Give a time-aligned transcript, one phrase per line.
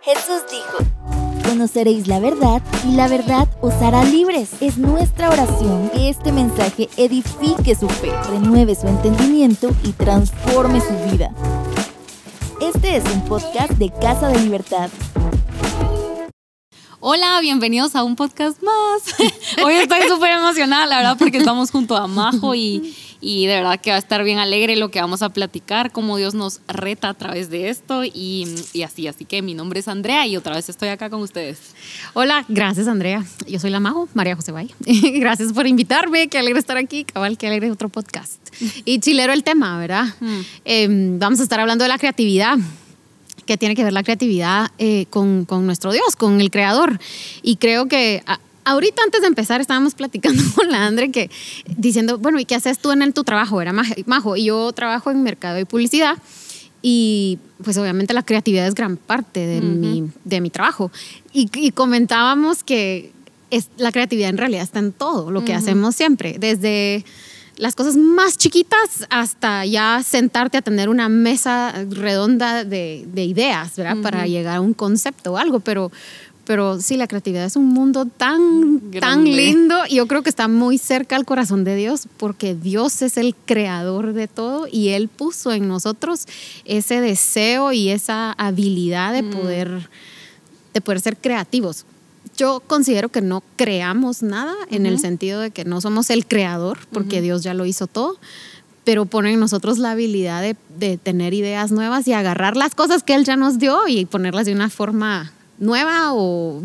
[0.00, 0.78] Jesús dijo,
[1.44, 4.50] conoceréis la verdad y la verdad os hará libres.
[4.60, 10.94] Es nuestra oración que este mensaje edifique su fe, renueve su entendimiento y transforme su
[11.10, 11.32] vida.
[12.60, 14.88] Este es un podcast de Casa de Libertad.
[17.00, 19.02] Hola, bienvenidos a un podcast más.
[19.64, 23.80] Hoy estoy súper emocionada, la verdad, porque estamos junto a Majo y, y de verdad
[23.80, 27.08] que va a estar bien alegre lo que vamos a platicar, cómo Dios nos reta
[27.08, 29.08] a través de esto y, y, así.
[29.08, 31.74] Así que mi nombre es Andrea y otra vez estoy acá con ustedes.
[32.14, 33.24] Hola, gracias Andrea.
[33.48, 34.74] Yo soy la Majo, María José Valle.
[35.18, 38.38] gracias por invitarme, qué alegre estar aquí, cabal, qué alegre otro podcast.
[38.84, 40.06] Y chilero el tema, ¿verdad?
[40.20, 40.40] Mm.
[40.64, 40.88] Eh,
[41.18, 42.56] vamos a estar hablando de la creatividad
[43.46, 47.00] que tiene que ver la creatividad eh, con, con, nuestro Dios, con el Creador.
[47.42, 48.22] Y creo que
[48.68, 51.30] ahorita antes de empezar estábamos platicando con la Andre que
[51.66, 53.60] diciendo, bueno, ¿y qué haces tú en tu trabajo?
[53.60, 54.36] Era majo.
[54.36, 56.18] Y yo trabajo en mercado y publicidad
[56.80, 60.92] y pues obviamente la creatividad es gran parte de, mi, de mi trabajo.
[61.32, 63.12] Y, y comentábamos que
[63.50, 67.04] es, la creatividad en realidad está en todo lo que hacemos siempre, desde
[67.56, 73.74] las cosas más chiquitas hasta ya sentarte a tener una mesa redonda de, de ideas,
[73.76, 73.96] ¿verdad?
[74.00, 75.90] Para llegar a un concepto o algo, pero
[76.48, 80.48] pero sí, la creatividad es un mundo tan, tan lindo y yo creo que está
[80.48, 85.08] muy cerca al corazón de Dios porque Dios es el creador de todo y Él
[85.08, 86.24] puso en nosotros
[86.64, 89.30] ese deseo y esa habilidad de, mm.
[89.30, 89.90] poder,
[90.72, 91.84] de poder ser creativos.
[92.38, 96.78] Yo considero que no creamos nada en el sentido de que no somos el creador
[96.90, 98.16] porque Dios ya lo hizo todo,
[98.84, 103.02] pero pone en nosotros la habilidad de, de tener ideas nuevas y agarrar las cosas
[103.02, 106.60] que Él ya nos dio y ponerlas de una forma nueva o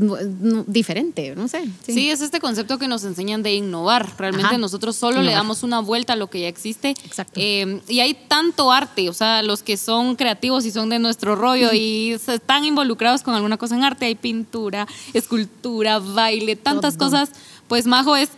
[0.67, 1.67] diferente, no sé.
[1.85, 2.09] Sí.
[2.09, 4.13] es este concepto que nos enseñan de innovar.
[4.17, 6.89] Realmente nosotros solo le damos una vuelta a lo que ya existe.
[6.89, 7.33] Exacto.
[7.35, 11.35] Eh, y hay tanto arte, o sea, los que son creativos y son de nuestro
[11.35, 17.31] rollo y están involucrados con alguna cosa en arte, hay pintura, escultura, baile, tantas cosas.
[17.67, 18.29] Pues Majo es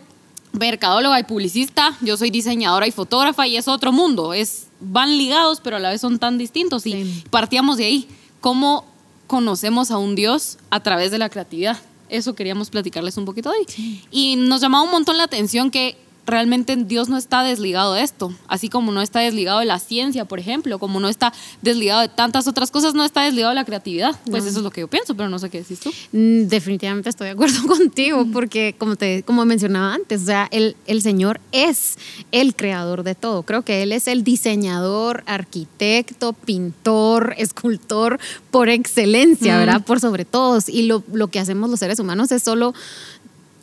[0.52, 4.32] mercadóloga y publicista, yo soy diseñadora y fotógrafa y es otro mundo.
[4.32, 8.08] Es, van ligados, pero a la vez son tan distintos y partíamos de ahí.
[8.40, 8.95] ¿Cómo
[9.26, 11.78] conocemos a un Dios a través de la creatividad.
[12.08, 13.66] Eso queríamos platicarles un poquito hoy.
[14.10, 18.34] Y nos llamaba un montón la atención que realmente Dios no está desligado de esto,
[18.48, 21.32] así como no está desligado de la ciencia, por ejemplo, como no está
[21.62, 24.18] desligado de tantas otras cosas, no está desligado de la creatividad.
[24.28, 25.90] Pues eso es lo que yo pienso, pero no sé qué decís tú.
[26.12, 30.76] Mm, definitivamente estoy de acuerdo contigo, porque como, te, como mencionaba antes, o sea, el,
[30.86, 31.96] el Señor es
[32.32, 33.44] el creador de todo.
[33.44, 38.18] Creo que Él es el diseñador, arquitecto, pintor, escultor
[38.50, 39.84] por excelencia, ¿verdad?
[39.84, 40.68] Por sobre todos.
[40.68, 42.74] Y lo, lo que hacemos los seres humanos es solo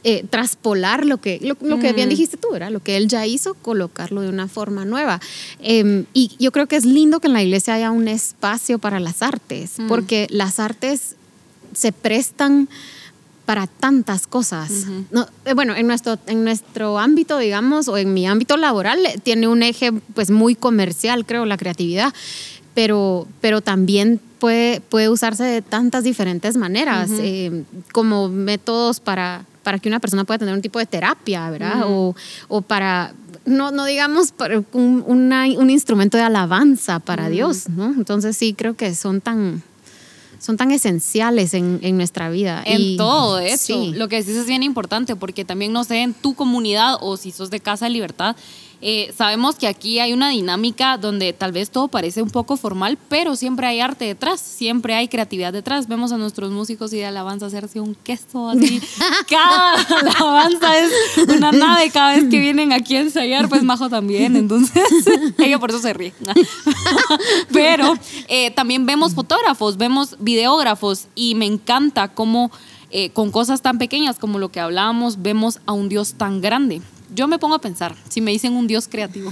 [0.04, 2.10] eh, traspolar lo que, lo, que bien mm.
[2.10, 2.72] dijiste tú, ¿verdad?
[2.72, 5.22] Lo que él ya hizo, colocarlo de una forma nueva.
[5.60, 9.00] Em, y yo creo que es lindo que en la iglesia haya un espacio para
[9.00, 9.88] las artes, mm.
[9.88, 11.16] porque las artes
[11.74, 12.68] se prestan
[13.46, 14.72] para tantas cosas.
[15.12, 19.48] no, eh, bueno, en nuestro, en nuestro ámbito, digamos, o en mi ámbito laboral, tiene
[19.48, 22.14] un eje pues muy comercial, creo, la creatividad,
[22.74, 29.80] pero, pero también puede, puede usarse de tantas diferentes maneras, eh, como métodos para para
[29.80, 31.84] que una persona pueda tener un tipo de terapia, ¿verdad?
[31.86, 32.16] o,
[32.50, 33.14] o, para,
[33.46, 37.86] no, no digamos, para un, un instrumento de alabanza para Dios, ¿no?
[37.86, 39.64] Entonces sí, creo que son tan,
[40.40, 42.62] son tan esenciales en, en nuestra vida.
[42.66, 43.92] En todo, de hecho.
[43.94, 47.32] Lo que decís es bien importante porque también, no sé, en tu comunidad o si
[47.32, 48.36] sos de Casa de Libertad,
[48.86, 52.98] eh, sabemos que aquí hay una dinámica donde tal vez todo parece un poco formal,
[53.08, 55.88] pero siempre hay arte detrás, siempre hay creatividad detrás.
[55.88, 58.82] Vemos a nuestros músicos y de alabanza hacerse un queso así.
[59.30, 60.92] cada alabanza es
[61.30, 64.84] una nave cada vez que vienen aquí a ensayar, pues Majo también, entonces
[65.38, 66.14] ella por eso se ríe.
[67.54, 67.94] pero
[68.28, 72.52] eh, también vemos fotógrafos, vemos videógrafos y me encanta cómo...
[72.96, 76.80] Eh, con cosas tan pequeñas como lo que hablábamos, vemos a un Dios tan grande
[77.14, 79.32] yo me pongo a pensar, si me dicen un Dios creativo,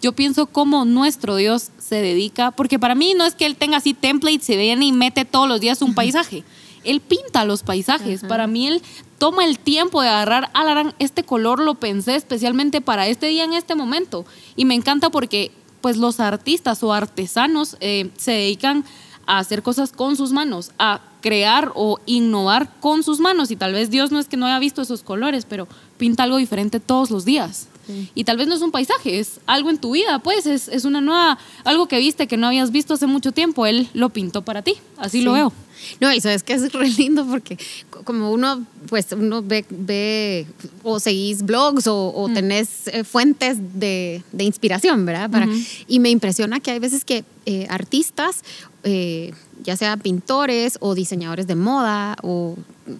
[0.00, 3.78] yo pienso cómo nuestro Dios se dedica, porque para mí no es que Él tenga
[3.78, 6.44] así templates, se viene y mete todos los días un paisaje.
[6.84, 8.22] Él pinta los paisajes.
[8.22, 8.82] Para mí Él
[9.18, 13.52] toma el tiempo de agarrar, alarán, este color lo pensé especialmente para este día en
[13.52, 14.24] este momento.
[14.56, 15.50] Y me encanta porque
[15.80, 18.84] pues los artistas o artesanos eh, se dedican
[19.28, 23.50] a hacer cosas con sus manos, a crear o innovar con sus manos.
[23.50, 26.38] Y tal vez Dios no es que no haya visto esos colores, pero pinta algo
[26.38, 27.67] diferente todos los días.
[28.14, 30.84] Y tal vez no es un paisaje, es algo en tu vida, pues es, es,
[30.84, 34.42] una nueva, algo que viste que no habías visto hace mucho tiempo, él lo pintó
[34.42, 35.52] para ti, así lo veo.
[36.00, 37.58] No, y sabes que es re lindo porque
[38.04, 40.46] como uno, pues uno ve, ve
[40.82, 42.34] o seguís blogs o, mm.
[42.34, 45.30] tenés eh, fuentes de, de, inspiración, ¿verdad?
[45.30, 45.48] Para,
[45.86, 48.42] Y me impresiona que hay veces que eh, artistas,
[48.84, 49.32] eh,
[49.62, 52.56] ya sea pintores o diseñadores de moda o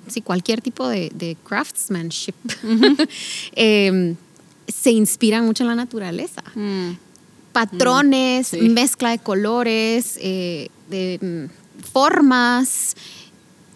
[0.08, 2.34] sí, cualquier tipo de, de craftsmanship,
[4.68, 6.42] se inspiran mucho en la naturaleza.
[6.54, 6.92] Mm.
[7.52, 11.48] Patrones, mm, mezcla de colores, de
[11.92, 12.94] formas.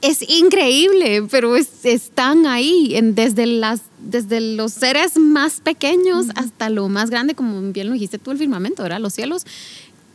[0.01, 7.09] Es increíble, pero están ahí desde, las, desde los seres más pequeños hasta lo más
[7.09, 9.01] grande, como bien lo dijiste tú, el firmamento, ¿verdad?
[9.01, 9.47] Los cielos.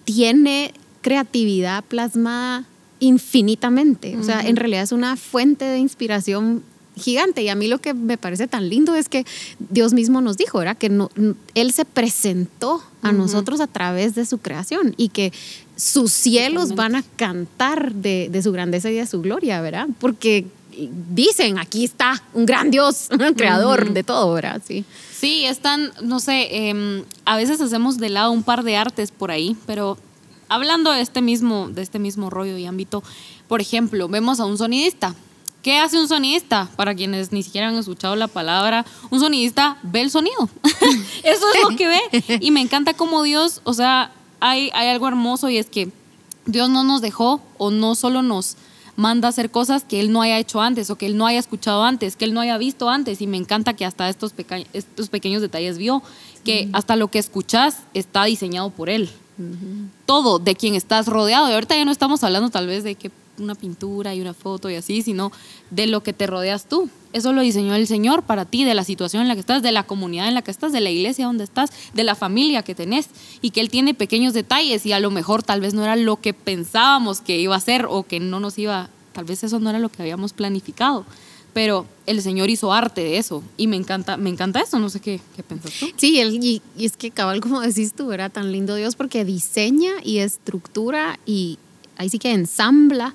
[0.04, 2.66] Tiene creatividad plasmada
[3.00, 4.18] infinitamente.
[4.18, 6.64] O sea, en realidad es una fuente de inspiración
[6.98, 7.42] gigante.
[7.42, 9.26] Y a mí lo que me parece tan lindo es que
[9.60, 10.78] Dios mismo nos dijo, ¿verdad?
[10.78, 11.10] Que no,
[11.56, 15.32] Él se presentó a nosotros a través de su creación y que
[15.76, 19.88] sus cielos van a cantar de, de, su grandeza y de su gloria, ¿verdad?
[20.00, 20.46] Porque
[21.14, 24.62] dicen, aquí está un gran Dios, un creador de todo, ¿verdad?
[24.66, 24.86] Sí.
[25.20, 29.32] Sí, están, no sé, em, a veces hacemos de lado un par de artes por
[29.32, 29.98] ahí, pero
[30.48, 33.04] hablando de este mismo, de este mismo rollo y ámbito,
[33.48, 35.16] por ejemplo, vemos a un sonidista
[35.68, 36.70] ¿Qué hace un sonidista?
[36.78, 40.50] Para quienes ni siquiera han escuchado la palabra, un sonidista ve el sonido.
[41.26, 42.40] Eso es lo que ve.
[42.40, 45.92] Y me encanta cómo Dios, o sea, hay, hay algo hermoso y es que
[46.46, 48.56] Dios no nos dejó o no solo nos
[48.96, 51.40] manda a hacer cosas que Él no haya hecho antes o que Él no haya
[51.40, 53.20] escuchado antes, que Él no haya visto antes.
[53.20, 54.34] Y me encanta que hasta estos,
[54.72, 56.02] estos pequeños detalles vio,
[56.46, 59.10] que hasta lo que escuchas está diseñado por Él.
[60.06, 61.50] Todo de quien estás rodeado.
[61.50, 64.70] Y ahorita ya no estamos hablando tal vez de que una pintura y una foto
[64.70, 65.32] y así, sino
[65.70, 66.90] de lo que te rodeas tú.
[67.14, 69.72] Eso lo diseñó el Señor para ti, de la situación en la que estás, de
[69.72, 72.76] la comunidad en la que estás, de la iglesia donde estás, de la familia que
[72.76, 73.10] tenés
[73.42, 76.18] y que Él tiene pequeños detalles y a lo mejor tal vez no era lo
[76.18, 79.70] que pensábamos que iba a ser o que no nos iba, tal vez eso no
[79.70, 81.06] era lo que habíamos planificado.
[81.54, 85.00] Pero el Señor hizo arte de eso y me encanta, me encanta eso, no sé
[85.00, 85.88] qué, qué pensás tú.
[85.96, 89.94] Sí, y, y es que cabal, como decís tú, era tan lindo Dios porque diseña
[90.04, 91.58] y estructura y,
[91.98, 93.14] ahí sí que ensambla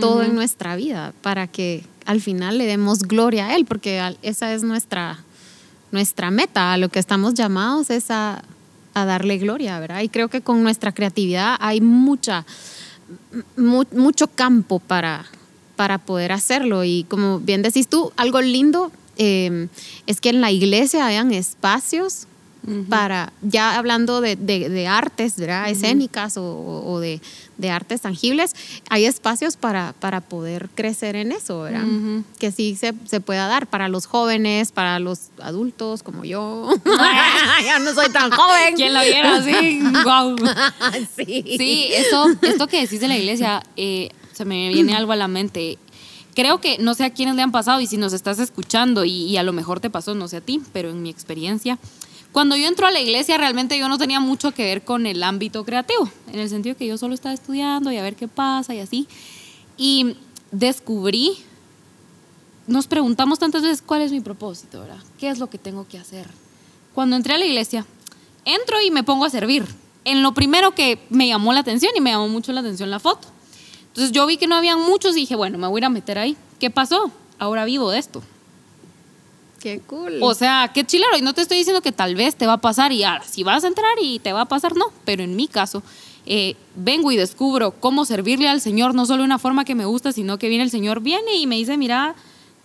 [0.00, 4.52] todo en nuestra vida para que al final le demos gloria a Él, porque esa
[4.52, 5.18] es nuestra,
[5.90, 8.42] nuestra meta, a lo que estamos llamados es a,
[8.92, 10.02] darle gloria, ¿verdad?
[10.02, 12.44] Y creo que con nuestra creatividad hay mucha,
[13.56, 15.24] mucho campo para,
[15.76, 16.84] para poder hacerlo.
[16.84, 19.68] Y como bien decís tú, algo lindo eh,
[20.06, 22.26] es que en la iglesia hayan espacios
[22.88, 25.70] para, ya hablando de, de, artes, ¿verdad?
[25.70, 27.20] Escénicas o, de,
[27.56, 28.54] de, artes tangibles,
[28.88, 31.84] hay espacios para, para poder crecer en eso, ¿verdad?
[32.38, 36.68] Que sí se, se, pueda dar para los jóvenes, para los adultos como yo.
[37.64, 38.74] ya no soy tan joven.
[38.76, 39.80] ¿Quién lo viera así?
[40.04, 40.36] wow.
[41.16, 41.44] sí.
[41.56, 45.28] sí, eso, esto que decís de la iglesia, eh, se me viene algo a la
[45.28, 45.78] mente
[46.34, 49.10] creo que no sé a quiénes le han pasado y si nos estás escuchando y,
[49.10, 51.78] y, a lo mejor te pasó, no sé a ti, pero en mi experiencia,
[52.32, 55.22] cuando yo entro a la iglesia, realmente yo no tenía mucho que ver con el
[55.22, 58.74] ámbito creativo, en el sentido que yo solo estaba estudiando y a ver qué pasa
[58.74, 59.08] y así.
[59.76, 60.16] Y
[60.52, 61.38] descubrí,
[62.66, 65.02] nos preguntamos tantas veces cuál es mi propósito, ¿verdad?
[65.18, 66.28] ¿Qué es lo que tengo que hacer?
[66.94, 67.84] Cuando entré a la iglesia,
[68.44, 69.64] entro y me pongo a servir.
[70.04, 73.00] En lo primero que me llamó la atención y me llamó mucho la atención la
[73.00, 73.28] foto.
[73.88, 76.18] Entonces yo vi que no habían muchos y dije, bueno, me voy a a meter
[76.18, 76.36] ahí.
[76.60, 77.10] ¿Qué pasó?
[77.38, 78.22] Ahora vivo de esto.
[79.60, 80.18] Qué cool.
[80.22, 81.16] O sea, qué chilero.
[81.18, 83.44] Y no te estoy diciendo que tal vez te va a pasar y ahora, si
[83.44, 84.86] vas a entrar y te va a pasar, no.
[85.04, 85.82] Pero en mi caso,
[86.26, 89.84] eh, vengo y descubro cómo servirle al Señor, no solo de una forma que me
[89.84, 92.14] gusta, sino que viene el Señor, viene y me dice, mira,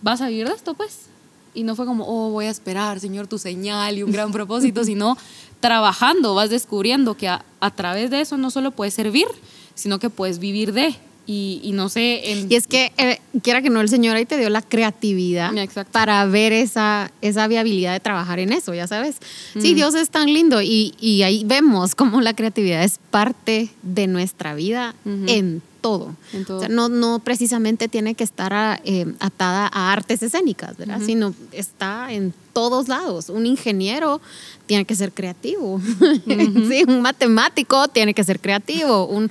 [0.00, 1.06] vas a vivir de esto, pues.
[1.54, 4.84] Y no fue como, oh, voy a esperar, Señor, tu señal y un gran propósito,
[4.84, 5.18] sino
[5.60, 9.26] trabajando, vas descubriendo que a, a través de eso no solo puedes servir,
[9.74, 10.94] sino que puedes vivir de.
[11.28, 12.22] Y, no sé.
[12.48, 15.50] Y es que, eh, quiera que no, el Señor ahí te dio la creatividad
[15.90, 19.16] para ver esa, esa viabilidad de trabajar en eso, ya sabes.
[19.58, 24.06] Sí, Dios es tan lindo y, y, ahí vemos cómo la creatividad es parte de
[24.06, 26.16] nuestra vida en todo.
[26.48, 31.00] O sea, no, no precisamente tiene que estar eh, atada a artes escénicas, ¿verdad?
[31.04, 33.28] Sino está en todos lados.
[33.28, 34.18] Un ingeniero
[34.64, 35.78] tiene que ser creativo.
[36.26, 39.06] sí, un matemático tiene que ser creativo.
[39.08, 39.30] Un,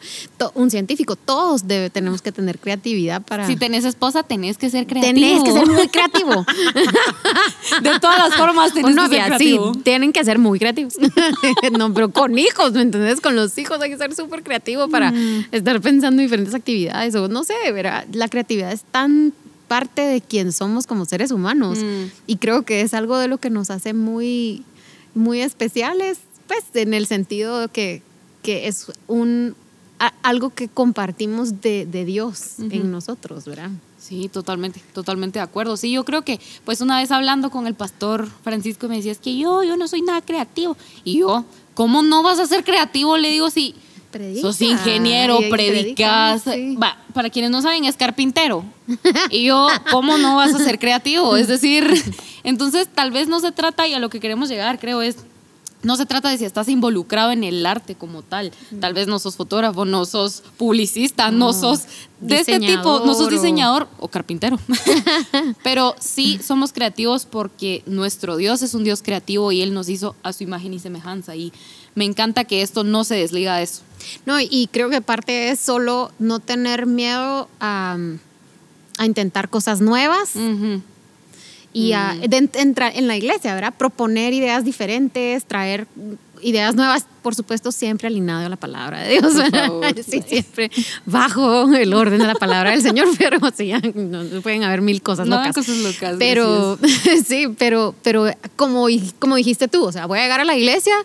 [0.53, 3.48] un científico, todos debe, tenemos que tener creatividad para.
[3.48, 5.15] Si tenés esposa, tenés que ser creativo.
[5.15, 6.46] Tenés que ser muy creativo.
[7.82, 9.74] de todas las formas tenés que ser creativo.
[9.74, 10.94] Sí, tienen que ser muy creativos.
[11.79, 13.22] no, pero con hijos, ¿me entendés?
[13.22, 15.48] Con los hijos hay que ser súper creativo para mm.
[15.51, 17.15] estar pensando en diferentes actividades.
[17.15, 18.05] O no sé, ¿verdad?
[18.12, 19.34] la creatividad es tan
[19.68, 21.80] parte de quien somos como seres humanos.
[21.80, 22.12] Mm.
[22.28, 24.64] Y creo que es algo de lo que nos hace muy
[25.16, 28.02] muy especiales, pues en el sentido que,
[28.44, 29.56] que es un
[30.24, 33.72] algo que compartimos de, Dios en nosotros, ¿verdad?
[33.98, 35.78] Sí, totalmente, totalmente de acuerdo.
[35.78, 39.20] Sí, yo creo que, pues una vez hablando con el pastor Francisco me decía, es
[39.20, 40.78] que yo, yo no soy nada creativo.
[41.04, 43.18] Y yo, ¿cómo no vas a ser creativo?
[43.18, 43.50] Le digo,
[44.18, 46.44] si sos ingeniero, predicas.
[46.48, 48.64] Va, para quienes no saben, es carpintero.
[49.30, 51.38] Y yo, ¿cómo no vas a ser creativo?
[51.38, 51.86] Es decir,
[52.44, 55.18] entonces tal vez no se trata y a lo que queremos llegar, creo, es
[55.86, 58.52] no se trata de si estás involucrado en el arte como tal.
[58.82, 61.84] Tal vez no sos fotógrafo, no sos publicista, no, sos
[62.20, 64.58] de este tipo, no sos diseñador o carpintero.
[65.64, 70.16] Pero sí somos creativos porque nuestro Dios es un Dios creativo y Él nos hizo
[70.24, 71.36] a su imagen y semejanza.
[71.36, 71.54] Y
[71.96, 73.82] me encanta que esto no se desliga de eso.
[74.25, 77.98] No, y creo que parte es solo no tener miedo a,
[79.04, 80.34] intentar cosas nuevas
[81.74, 82.34] y a, mm.
[82.54, 83.74] entrar en la iglesia, ¿verdad?
[83.78, 85.88] Proponer ideas diferentes, traer
[86.42, 89.34] ideas nuevas, por supuesto, siempre alineado a la palabra de Dios.
[90.08, 90.70] sí, siempre
[91.06, 95.27] bajo el orden de la palabra del Señor, pero sí, no, pueden haber mil cosas
[95.27, 95.56] no, locas.
[95.56, 96.15] cosas locas.
[96.20, 96.77] Pero
[97.25, 98.88] sí, pero, pero como,
[99.20, 100.96] como dijiste tú, o sea, voy a llegar a la iglesia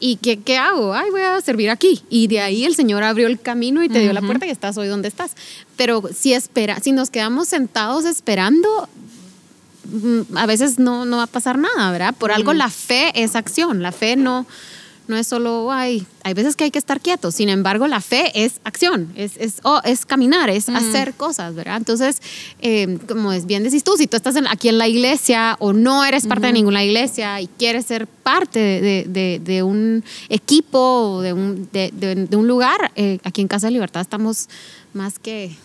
[0.00, 0.94] y ¿qué, ¿qué hago?
[0.94, 2.02] Ay, voy a servir aquí.
[2.08, 4.76] Y de ahí el Señor abrió el camino y te dio la puerta y estás
[4.78, 5.32] hoy donde estás.
[5.76, 8.88] Pero si, espera, si nos quedamos sentados esperando,
[10.34, 12.14] a veces no, no va a pasar nada, ¿verdad?
[12.14, 14.46] Por algo la fe es acción, la fe no,
[15.08, 18.32] no es solo, ay, hay veces que hay que estar quietos, sin embargo la fe
[18.34, 21.76] es acción, es, es, oh, es caminar, es hacer cosas, ¿verdad?
[21.76, 22.20] Entonces,
[22.60, 26.04] eh, como es bien decís tú, si tú estás aquí en la iglesia o no
[26.04, 31.32] eres parte de ninguna iglesia y quieres ser parte de, de, un equipo o de
[31.32, 34.48] un, de, un lugar, eh, aquí en Casa de Libertad estamos
[34.92, 35.56] más que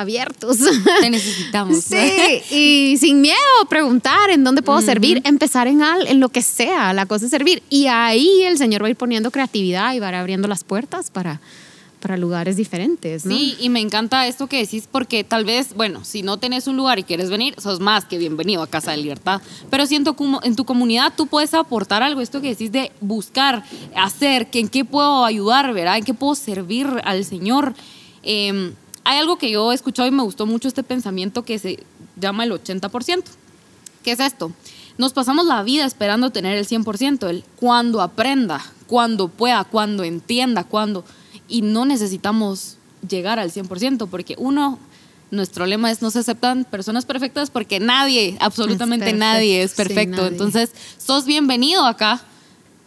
[0.00, 0.58] abiertos.
[1.00, 1.84] Te necesitamos.
[1.90, 3.36] Sí, y sin miedo,
[3.68, 7.30] preguntar en dónde puedo servir, empezar en, al, en lo que sea, la cosa es
[7.30, 7.62] servir.
[7.68, 10.62] Y ahí el Señor va a ir poniendo creatividad y va a ir abriendo las
[10.62, 11.40] puertas para,
[12.00, 13.24] para lugares diferentes.
[13.24, 13.36] ¿no?
[13.36, 16.76] Sí, y me encanta esto que decís porque tal vez, bueno, si no tenés un
[16.76, 19.40] lugar y quieres venir, sos más que bienvenido a Casa de Libertad.
[19.70, 22.90] Pero si en tu, en tu comunidad tú puedes aportar algo, esto que decís de
[23.00, 23.64] buscar,
[23.94, 25.98] hacer, que en qué puedo ayudar, ¿verdad?
[25.98, 27.74] En qué puedo servir al Señor.
[28.22, 28.72] Eh,
[29.10, 31.82] hay algo que yo he escuchado y me gustó mucho este pensamiento que se
[32.14, 33.24] llama el 80%.
[34.04, 34.52] ¿Qué es esto?
[34.98, 40.62] Nos pasamos la vida esperando tener el 100%, el cuando aprenda, cuando pueda, cuando entienda,
[40.62, 41.04] cuando...
[41.48, 42.76] Y no necesitamos
[43.08, 44.78] llegar al 100%, porque uno,
[45.32, 50.24] nuestro lema es no se aceptan personas perfectas porque nadie, absolutamente nadie es perfecto.
[50.24, 52.22] Entonces, sos bienvenido acá,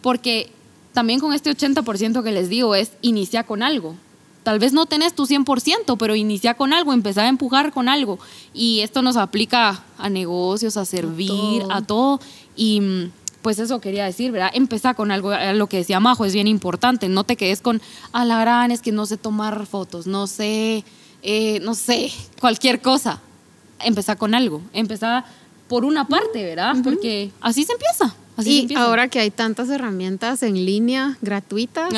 [0.01, 0.49] porque
[0.93, 3.97] también con este 80% que les digo es inicia con algo.
[4.43, 8.19] Tal vez no tenés tu 100%, pero inicia con algo, empezar a empujar con algo.
[8.53, 12.19] Y esto nos aplica a negocios, a servir, a todo.
[12.55, 14.51] Y mm, pues eso quería decir, ¿verdad?
[14.53, 17.09] Empezar con algo, lo que decía Majo, es bien importante.
[17.09, 17.81] No te quedes con,
[18.11, 20.83] a la gran, es que no sé tomar fotos, no sé,
[21.21, 23.21] eh, no sé, cualquier cosa.
[23.79, 25.25] Empezar con algo, empezar
[25.67, 26.75] por una parte, ¿verdad?
[26.83, 28.15] Porque así se empieza.
[28.37, 31.93] Así y ahora que hay tantas herramientas en línea gratuitas,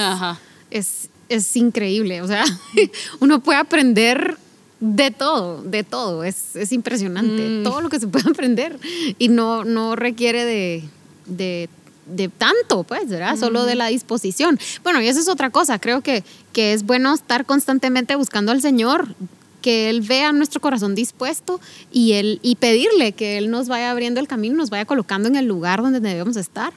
[0.70, 2.22] es es increíble.
[2.22, 2.44] O sea,
[3.20, 4.38] uno puede aprender
[4.80, 6.24] de todo, de todo.
[6.24, 7.50] Es, es impresionante.
[7.50, 7.64] Mm.
[7.64, 8.80] Todo lo que se puede aprender.
[9.18, 10.84] Y no, no requiere de,
[11.26, 11.70] de,
[12.06, 13.38] de tanto, pues, ¿verdad?
[13.38, 14.60] Solo de la disposición.
[14.84, 15.80] Bueno, y eso es otra cosa.
[15.80, 19.16] Creo que, que es bueno estar constantemente buscando al Señor
[19.62, 21.60] que Él vea nuestro corazón dispuesto
[21.92, 25.36] y, él, y pedirle que Él nos vaya abriendo el camino, nos vaya colocando en
[25.36, 26.72] el lugar donde debemos estar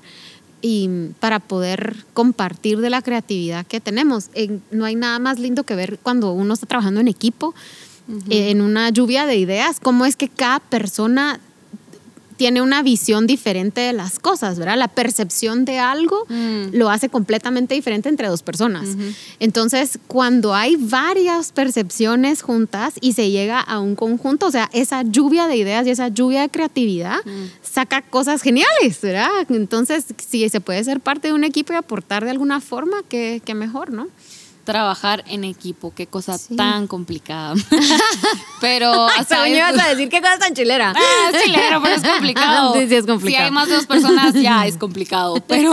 [0.60, 0.88] y
[1.20, 4.30] para poder compartir de la creatividad que tenemos.
[4.70, 7.54] no hay nada más lindo que ver cuando uno está trabajando en equipo,
[8.30, 11.40] en una lluvia de ideas, cómo es que cada persona
[12.38, 14.78] tiene una visión diferente de las cosas, ¿verdad?
[14.78, 16.68] La percepción de algo mm.
[16.72, 18.90] lo hace completamente diferente entre dos personas.
[19.40, 25.02] Entonces, cuando hay varias percepciones juntas y se llega a un conjunto, o sea, esa
[25.02, 27.44] lluvia de ideas y esa lluvia de creatividad mm.
[27.78, 29.30] Saca cosas geniales, ¿verdad?
[29.50, 33.40] Entonces, si se puede ser parte de un equipo y aportar de alguna forma, qué,
[33.44, 34.08] qué mejor, ¿no?
[34.64, 37.54] trabajar en equipo, qué cosa tan complicada.
[38.60, 40.92] pero hasta me ibas a decir qué cosa tan chilera.
[40.94, 42.74] Ah, es chilero, pero es complicado.
[42.74, 43.44] sí, sí, es complicado.
[43.44, 45.36] Si hay más de dos personas, ya es complicado.
[45.46, 45.72] Pero,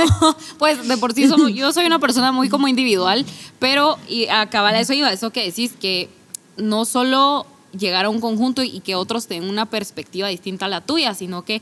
[0.59, 3.25] pues, de por sí, yo soy una persona muy como individual,
[3.59, 6.07] pero y acabar eso iba, eso que decís, que
[6.55, 7.45] no solo
[7.77, 11.43] llegar a un conjunto y que otros tengan una perspectiva distinta a la tuya, sino
[11.43, 11.61] que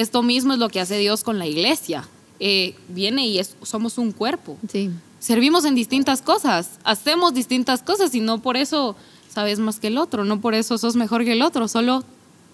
[0.00, 2.08] esto mismo es lo que hace Dios con la iglesia.
[2.40, 4.58] Eh, viene y es, somos un cuerpo.
[4.70, 4.90] Sí
[5.24, 8.94] servimos en distintas cosas, hacemos distintas cosas y no por eso
[9.32, 12.04] sabes más que el otro, no por eso sos mejor que el otro, solo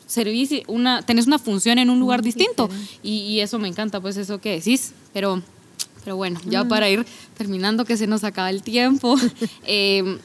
[0.07, 2.69] servís una, tenés una función en un lugar distinto.
[3.03, 4.93] Y, eso me encanta, pues eso que decís.
[5.13, 5.43] Pero,
[6.05, 7.05] pero bueno, ya para ir
[7.37, 9.17] terminando, que se nos acaba el tiempo.
[9.65, 10.19] Em,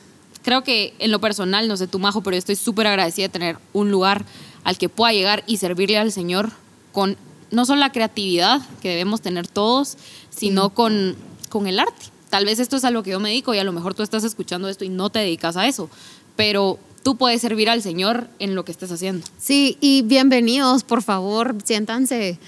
[0.43, 3.57] creo que en lo personal, no sé tu majo, pero estoy súper agradecida de tener
[3.73, 4.23] un lugar
[4.63, 6.51] al que pueda llegar y servirle al Señor
[6.95, 7.17] con
[7.51, 9.97] no solo la creatividad que debemos tener todos,
[10.35, 11.15] sino con,
[11.49, 12.05] con el arte.
[12.29, 14.01] Tal vez esto es a lo que yo me dedico y a lo mejor tú
[14.01, 15.89] estás escuchando esto y no te dedicas a eso,
[16.37, 19.27] pero tú puedes servir al Señor en lo que estés haciendo.
[19.37, 22.39] Sí, y bienvenidos, por favor, siéntanse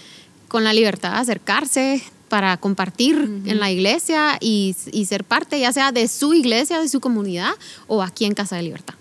[0.47, 5.73] con la libertad de acercarse para compartir en la iglesia y, y ser parte ya
[5.73, 7.51] sea de su iglesia, de su comunidad
[7.87, 8.95] o aquí en Casa de Libertad.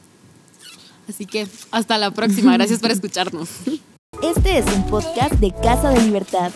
[1.09, 2.53] Así que hasta la próxima.
[2.53, 3.49] Gracias por escucharnos.
[4.23, 6.51] Este es un podcast de Casa de Libertad.